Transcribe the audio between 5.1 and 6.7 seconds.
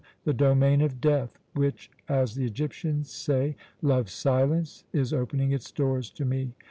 opening its doors to me.